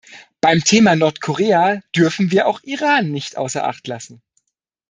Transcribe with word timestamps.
Beim 0.41 0.63
Thema 0.63 0.95
Nordkorea 0.95 1.79
dürfen 1.95 2.31
wir 2.31 2.47
auch 2.47 2.63
Iran 2.63 3.11
nicht 3.11 3.37
außer 3.37 3.67
Acht 3.67 3.85
lassen. 3.85 4.23